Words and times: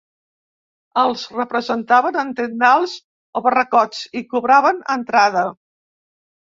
Els 1.01 1.25
representaven 1.35 2.19
en 2.23 2.33
tendals 2.41 2.97
o 3.41 3.45
barracots 3.49 4.03
i 4.23 4.27
cobraven 4.35 4.85
entrada. 4.99 5.49